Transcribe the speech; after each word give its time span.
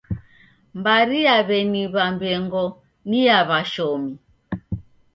Mbari 0.79 1.17
ya 1.25 1.37
W'eni 1.47 1.83
Wambengo 1.95 2.63
ni 3.09 3.19
ya 3.27 3.39
w'ashomi 3.49 4.13